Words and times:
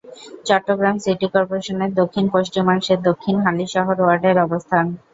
Chittagong 0.45 0.95
city 0.99 1.27
কর্পোরেশনের 1.33 1.91
দক্ষিণ-পশ্চিমাংশে 1.99 2.93
দক্ষিণ 3.07 3.35
হালিশহর 3.45 3.97
ওয়ার্ডের 4.01 4.37
অবস্থান। 4.39 4.85